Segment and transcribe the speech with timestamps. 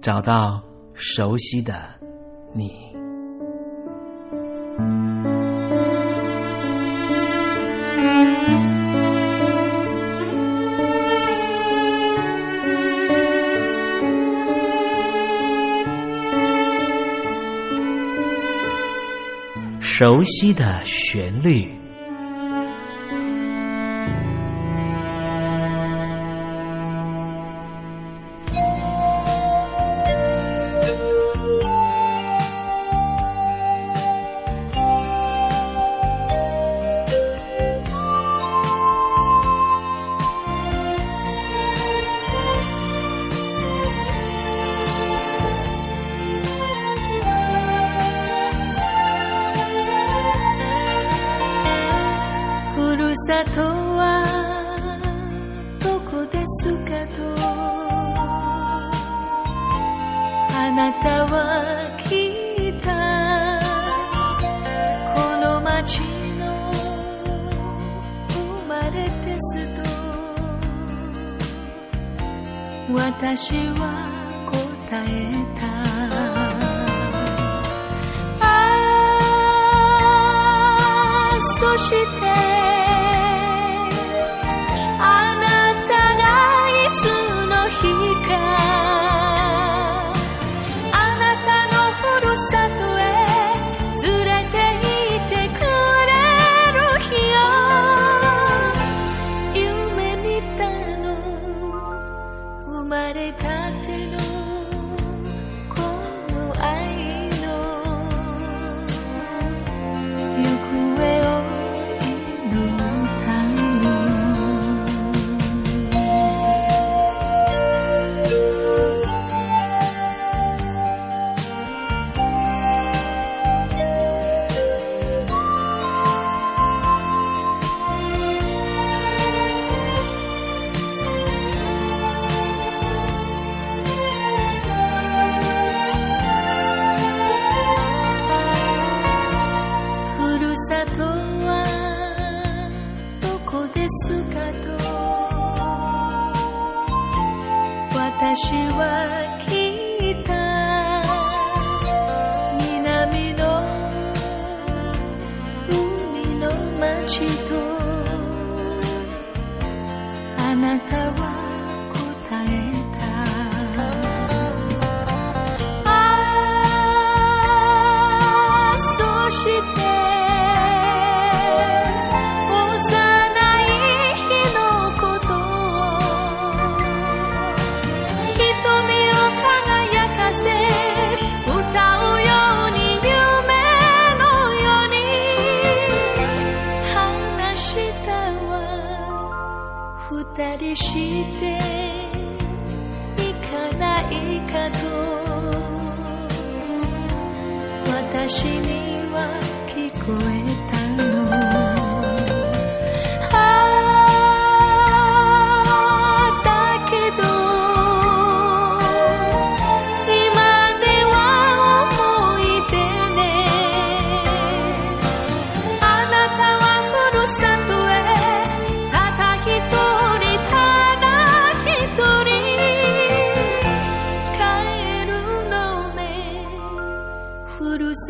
[0.00, 0.62] 找到
[0.94, 1.74] 熟悉的
[2.54, 2.70] 你，
[19.82, 21.79] 熟悉的旋律。
[53.30, 54.26] だとは
[55.78, 57.22] どこですかと。
[60.52, 61.36] あなたは
[62.02, 62.10] 聞
[62.70, 62.90] いた。
[65.14, 66.00] この街
[66.40, 66.42] の
[68.30, 68.34] 生
[68.66, 69.82] まれですと。
[72.92, 74.10] 私は
[74.50, 75.30] 答え
[75.60, 75.79] た。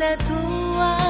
[0.00, 1.09] さ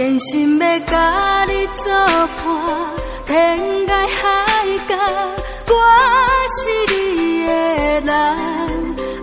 [0.00, 1.92] 真心要甲你作
[2.42, 2.48] 伴，
[3.26, 4.24] 天涯海
[4.88, 4.96] 角，
[5.68, 5.74] 我
[6.56, 6.60] 是
[6.90, 7.52] 你的
[8.00, 8.08] 人。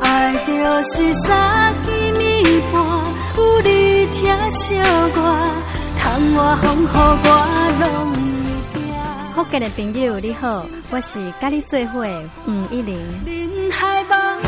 [0.01, 0.06] 爱
[0.45, 0.53] 就
[0.83, 0.94] 是
[1.25, 1.89] 三更
[2.19, 2.75] 暝半，
[3.38, 4.75] 有你疼惜
[5.15, 5.18] 我，
[5.97, 7.27] 窗外风雨我
[7.79, 9.33] 拢会惊。
[9.33, 12.95] 福建的朋友你好，我是甲你做伙的吴一玲。
[13.25, 14.47] 人海。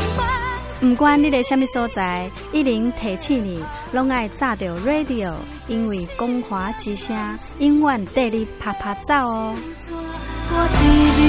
[0.79, 5.33] 不管你在什么所在，一零提起你，拢爱炸着 radio，
[5.67, 7.15] 因为光华之声
[7.59, 9.53] 永远带你啪啪走哦。
[10.51, 10.83] 我知
[11.19, 11.21] 你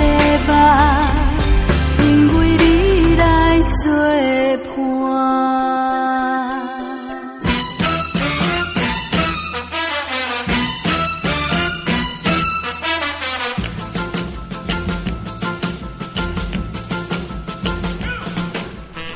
[0.00, 0.02] 的
[0.48, 0.56] 梦，
[2.00, 3.92] 因为你来作
[4.74, 5.73] 伴。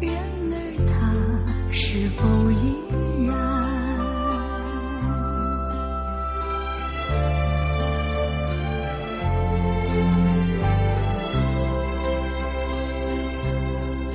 [0.00, 2.76] 然而他，是否依
[3.26, 3.36] 然？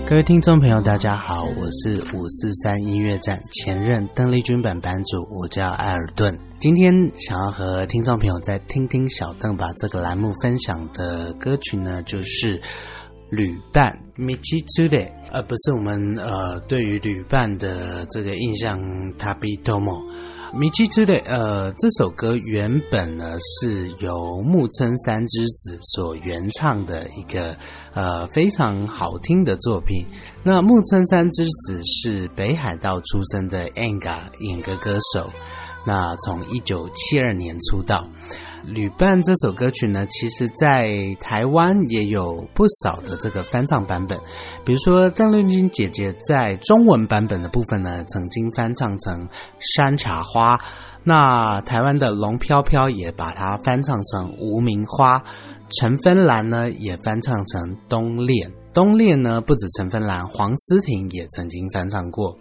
[0.08, 6.40] 各位听众朋友，大家好，我是五四三音乐站前任邓丽君版班主，我叫艾尔顿。
[6.60, 12.62] 今天想要和听众朋友在听听小邓把这个栏目分享的歌曲呢，就是
[13.30, 18.80] 旅伴 Michi Today，而不是我们呃对于旅伴的这个印象
[19.18, 20.02] Tabi Tomo。
[20.56, 27.58] 米奇之的呃，这首歌原本呢是由木村三之子所原唱的一个
[27.96, 30.06] 呃非常好听的作品。
[30.44, 35.26] 那木村三之子是北海道出生的 Anga 演歌歌手，
[35.88, 38.08] 那从一九七二年出道。
[38.66, 44.18] 旅伴这首歌曲呢，其实在台湾也有不少的这个翻唱版本，
[44.66, 49.28] 比如说邓丽君姐姐在中文版本的部分呢，曾经翻唱成
[49.76, 50.58] 《山茶花》，
[51.04, 55.20] 那台湾的龙飘飘也把它翻唱成《无名花》，
[55.78, 62.40] 陈芬兰呢也翻唱成《冬恋》，冬恋呢不止陈芬兰，黄思婷也曾经翻唱过。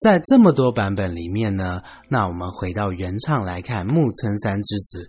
[0.00, 5.08] 在这么多版本里面呢，那我们回到原唱来看，木村三之子。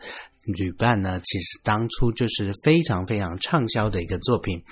[0.53, 4.63] 旅伴呢，其实当初就是非常非常畅销的一个作品。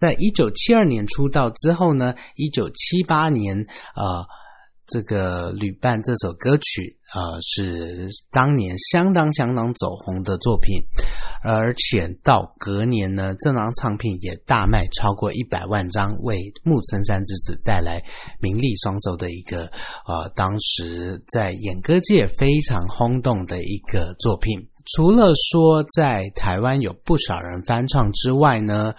[0.00, 3.56] 在一九七二年出道之后呢，一九七八年，
[3.96, 4.26] 呃，
[4.86, 10.82] 这个旅伴这首歌曲，呃，是当年相当相当走红的作品。
[11.42, 18.02] 而且到隔年呢，这张唱片也大卖超过一百万张，为木村三之子带来
[18.40, 19.64] 名利双收的一个，
[20.06, 24.68] 呃，当时在演歌界非常轰动的一个作品。
[24.86, 28.94] 除了说在台湾有不少人翻唱之外呢，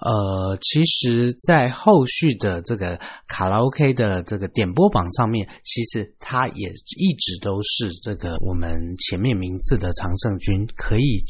[0.00, 11.24] 呃，其实，在后续的这个卡拉 OK 的这个点播榜上面，其实它也一直都是这个我们前面名次的常胜军，可以。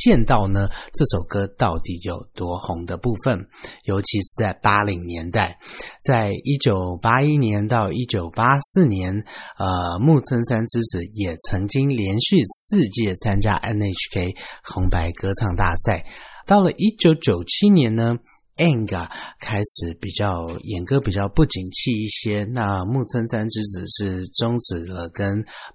[0.00, 3.46] 见到呢，这首歌到底有多红的部分，
[3.84, 5.58] 尤其是在八零年代，
[6.02, 9.12] 在一九八一年到一九八四年，
[9.58, 16.06] 呃，木村三之子也曾经连续四届参加 NHK 红白歌唱大赛，
[16.46, 18.16] 到了一九九七年呢。
[18.60, 19.08] Anga
[19.40, 25.26] 开始比较演歌比较不景气一些，那木村三之子是终止了跟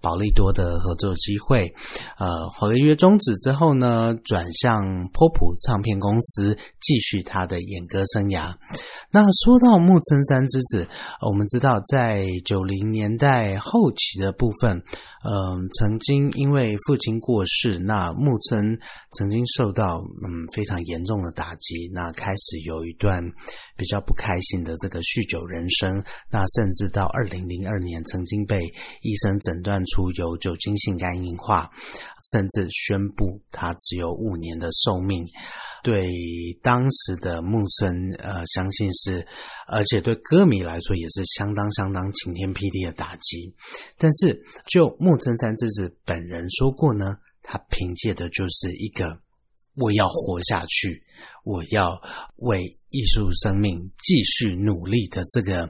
[0.01, 1.73] 宝利多的合作机会，
[2.19, 8.53] 呃，合约终止之后呢，转向波普唱片公司继续他的演歌生涯。
[9.11, 10.87] 那说到木村三之子，
[11.21, 14.83] 我们知道在九零年代后期的部分。
[15.27, 15.33] 嗯，
[15.79, 18.77] 曾经因为父亲过世，那木村
[19.17, 19.83] 曾经受到
[20.23, 23.23] 嗯非常严重的打击，那开始有有一段
[23.77, 28.59] 比较不开心的这个酗酒人生，那甚至到二零零二年，曾经被
[29.01, 31.69] 医生诊断出有酒精性肝硬化，
[32.31, 35.25] 甚至宣布他只有五年的寿命。
[35.83, 36.09] 对
[36.63, 39.27] 当时的木村，呃，相信是，
[39.67, 43.53] 而且对歌迷来说也是相当相当晴天霹雳的打击。
[43.97, 49.19] 但是，就木村三之子本人说过呢，他凭借的就是一个
[49.75, 51.03] 我要活下去，
[51.43, 52.01] 我要
[52.37, 55.69] 为艺术生命继续努力的这个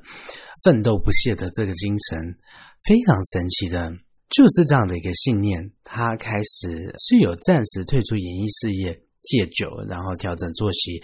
[0.63, 2.37] 奋斗不懈的这个精神，
[2.83, 3.91] 非常神奇的，
[4.29, 5.71] 就是这样的一个信念。
[5.83, 9.01] 他开始是有暂时退出演艺事业。
[9.27, 11.01] 戒酒，然后调整作息。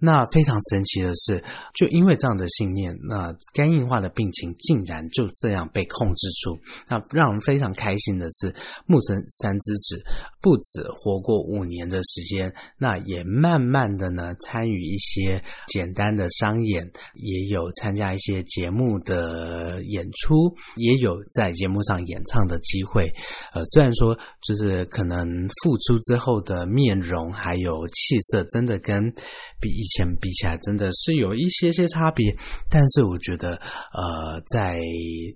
[0.00, 1.42] 那非常神奇的是，
[1.74, 6.58] 就因为这样的信念，那肝硬化的病情竟然就这样被控制住。
[6.88, 8.54] 那让人非常开心的是，
[8.86, 10.04] 木村三之子
[10.40, 23.12] 不止活过五年的时间，那也慢慢的呢参与一些简单的商演，也有参加一些节目的演出，也有在节目上演唱的机会。
[23.52, 25.26] 呃，虽然说就是可能
[25.62, 29.12] 复出之后的面容还有气色，真的跟
[29.60, 32.36] 比以前比起来，真的是有一些些差别。
[32.70, 33.60] 但是我觉得，
[33.92, 34.78] 呃，在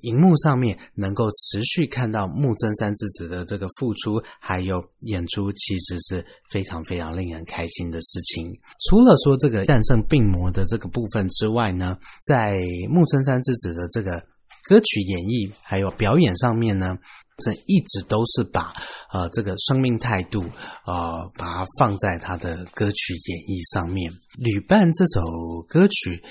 [0.02, 8.52] 荧幕上面能够持续看到木村三之子的这个付出，还有演出，其实是非常非常令人开心的事情。
[8.88, 14.24] 除了说这个战胜病魔的这个部分之外呢，在木村三之子的这个
[14.68, 16.98] 歌曲演绎还有表演上面呢。
[17.38, 18.72] 这一直都是把
[19.12, 20.40] 呃这个生命态度
[20.86, 24.12] 呃把它放在他的歌曲演绎上面。
[24.38, 25.22] 旅伴这首
[25.66, 26.22] 歌曲，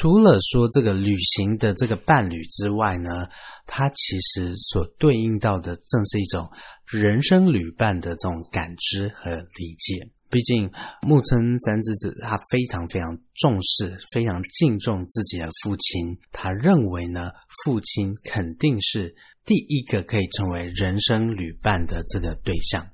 [0.00, 3.28] 除了说这个旅行的这个伴侣之外呢，
[3.66, 6.50] 它其实所对应到的正是一种
[6.90, 10.08] 人生旅伴的这种感知和理解。
[10.28, 10.68] 毕竟
[11.02, 17.30] 木村三之子他非常非常重视、非常敬重自己的父亲，他认为呢，
[17.62, 19.14] 父亲肯定是。
[19.46, 22.88] 第一个可以成为人生旅伴的这个对象，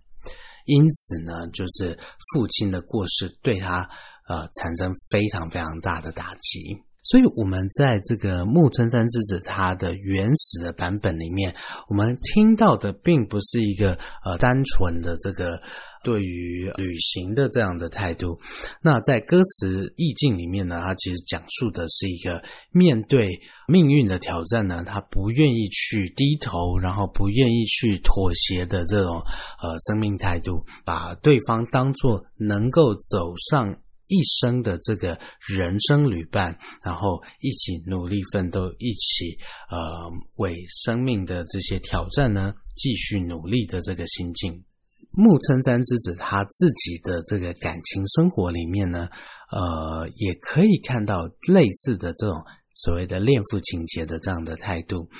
[0.67, 1.99] 因此呢，就是
[2.33, 3.89] 父亲的过世对他
[4.29, 6.83] 呃产生非常非常大的打击。
[7.03, 11.57] 所以，我们在这个木村三之子他的原始的版本里面，
[11.89, 15.61] 我们听到的并不是一个呃单纯的这个。
[16.03, 18.39] 对于旅行的这样的态度，
[18.83, 29.23] 那在歌词意境里面呢，它其实讲述的是一个面对命运的挑战呢，他不愿意去低头，然后不愿意去妥协的这种
[29.63, 39.39] 呃生命态度，把对方当做能够走上一生的这个人生旅伴，然后一起努力奋斗，一起
[39.71, 44.65] 呃为生命的这些挑战呢继续努力的这个心境。
[45.15, 49.09] 木村三之子他自己的这个感情生活里面呢，
[49.51, 52.43] 呃，也可以看到类似的这种
[52.75, 55.11] 所谓的恋父情节的这样的态度。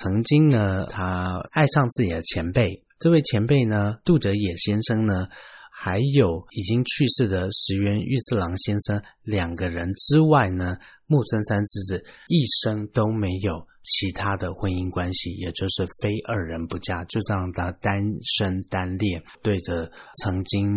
[0.00, 5.26] 曾经呢，他爱上自己的前辈，这位前辈呢，杜哲野先生呢，
[5.72, 10.76] 还有已经去世的石原裕次郎先生两个人之外呢，
[11.08, 13.66] 木村三之子一生都没有。
[13.82, 18.00] 其他的婚姻关系，也就是非二人不嫁，就这样的单
[18.38, 19.90] 身单恋，对着
[20.22, 20.68] 曾经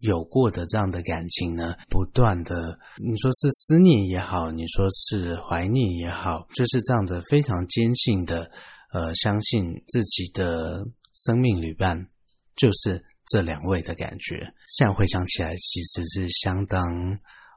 [0.00, 8.50] 有过的这样的感情呢，不断的，你说是思念也好，你说是怀念也好，就是这样的非常坚信的，
[8.92, 12.06] 呃，相信自己的生命旅伴
[12.54, 14.52] 就是这两位的感觉。
[14.68, 16.82] 现在回想起来，其实是相当。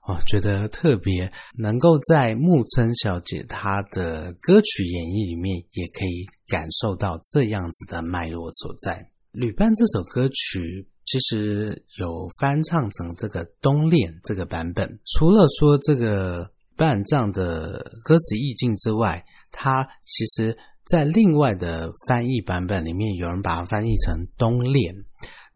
[0.10, 9.12] 我觉得特别能够在木村小姐她的歌曲演绎里面，也可以感受到这样子的脉络所在。
[9.32, 24.96] 旅伴这首歌曲其实有翻唱成这个冬恋这个版本，除了说这个伴唱的歌词意境之外，它其实在另外的翻译版本里面，有人把它翻译成冬恋。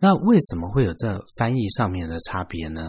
[0.03, 2.81] 那为什么会有这翻译上面的差别呢？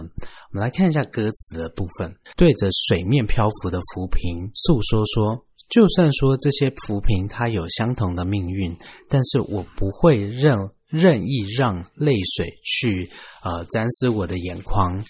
[0.50, 8.77] 我们来看一下歌词的部分，对着水面漂浮的浮萍诉说说，就算说这些浮萍它有相同的命运，
[9.09, 13.09] 但是我不会任任意让泪水去
[13.44, 15.00] 呃沾湿我的眼眶，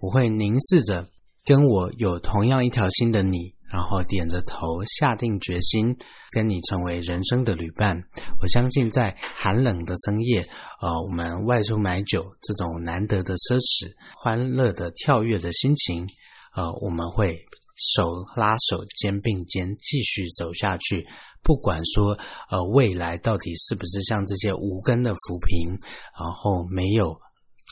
[0.00, 1.08] 我会凝视着
[1.44, 3.52] 跟我有同样一条心的你。
[3.80, 5.96] 然后点着头，下定决心
[6.30, 7.96] 跟你成为人生的旅伴。
[8.38, 10.46] 我相信，在寒冷的深夜，
[10.82, 13.90] 呃，我们外出买酒这种难得的奢侈、
[14.22, 16.06] 欢乐的跳跃的心情，
[16.54, 17.42] 呃，我们会
[17.94, 21.06] 手拉手、肩并肩继续走下去。
[21.42, 22.18] 不管说，
[22.50, 25.70] 呃，未来到底是不是像这些无根的浮萍，
[26.20, 27.18] 然后没有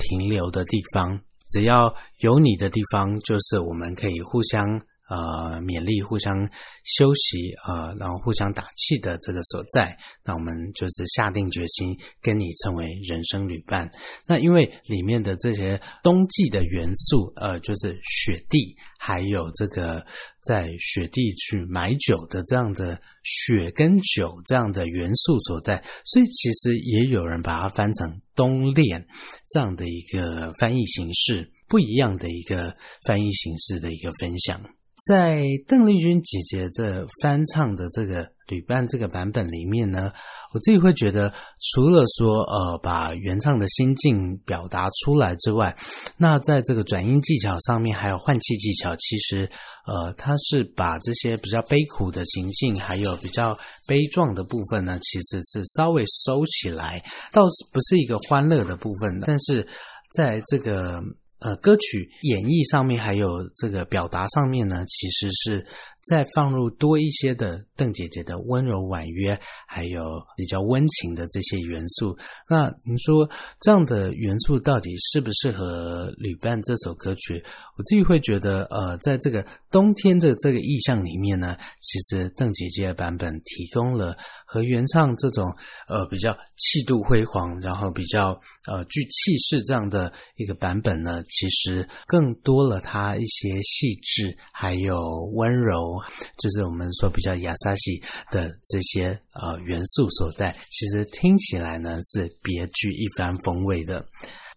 [0.09, 4.81] 停留的地方，只要有你的地方，就是我们可以互相。
[5.09, 6.51] 呃，勉励互相
[6.85, 13.90] 休息，呃，然后互相打气的这个所在，那我们就是下定决心跟你成为人生旅伴。
[14.27, 20.05] 那因为里面的这些冬季的元素，呃，就是雪地，还有这个
[20.44, 29.07] 在雪地去买酒的这样的雪跟酒这样的元素所在，所以其实也有人把它翻成冬恋
[29.49, 34.61] 这样的一个翻译形式，不一样的一个翻译形式的一个分享。
[35.06, 40.12] 在邓丽君姐姐这翻唱的这个旅伴这个版本里面呢，
[40.52, 41.32] 我自己会觉得，
[41.72, 45.76] 除了说呃把原唱的心境表达出来之外，
[46.16, 49.48] 那在这个转音技巧上面还有换气技巧，其实
[49.87, 53.56] 呃它是把这些比较悲苦的情境，还有比较
[53.87, 59.68] 悲壮的部分呢，其实是稍微收起来，倒不是一个欢乐的部分，但是
[60.16, 61.00] 在这个。
[61.40, 65.66] 呃，歌曲演绎上面还有这个表达上面呢，其实是。
[66.09, 70.03] 再放入多一些的邓姐姐的温柔婉约，还有
[70.37, 72.16] 比较温情的这些元素。
[72.49, 73.29] 那您说
[73.61, 77.44] 这样的元素到底适不适合旅伴这首歌曲？
[77.77, 84.16] 我自己会觉得，呃，在这个冬天的这个意象里面呢，其实邓姐姐的版本提供了
[84.47, 85.44] 和原唱这种
[85.88, 94.97] 呃比较气度辉煌，然后比较呃具气势这样的一个版本呢，其实更多了它一些细致，还有
[95.35, 95.97] 温柔。
[96.37, 104.06] 就是我们说比较亚萨西的这些呃元素所在，其实听起来呢是别具一番风味的。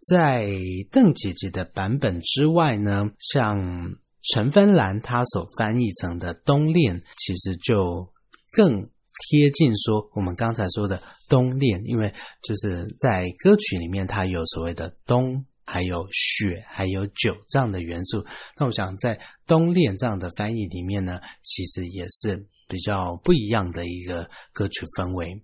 [0.09, 0.47] 在
[0.91, 3.95] 邓姐姐的版本之外呢，像
[4.33, 8.09] 陈芬兰她所翻译成的《冬恋》，其实就
[8.51, 8.83] 更
[9.29, 15.45] 贴近说我们刚才说的冬恋，因为就是在歌曲里面它有所谓的冬。
[15.71, 18.25] 还有雪，还有酒这样的元素。
[18.57, 25.41] 那我想在冬恋这样的翻译里面呢，其实也是比较不一样的一个歌曲氛围。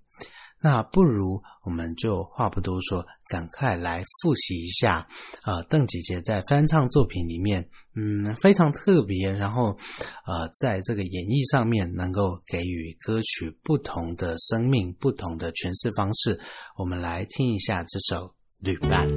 [0.60, 5.08] 那不如我们就话不多说，赶快来复习一下
[5.44, 9.78] 啊，邓姐姐在翻唱作品里面，嗯，非常特别，然后
[10.26, 16.42] 呃，在这个演绎上面能够给予歌曲不同的生命、不同的诠释方式。
[16.76, 18.26] 我们来听一下这首
[18.60, 19.08] 《旅伴》。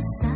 [0.00, 0.35] side.